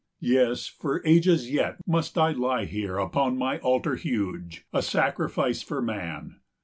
Yes, 0.19 0.65
for 0.65 1.03
ages 1.05 1.51
yet 1.51 1.77
340 1.85 1.91
Must 1.91 2.17
I 2.17 2.31
lie 2.31 2.65
here 2.65 2.97
upon 2.97 3.37
my 3.37 3.59
altar 3.59 3.95
huge, 3.97 4.65
A 4.73 4.81
sacrifice 4.81 5.61
for 5.61 5.79
man. 5.79 6.37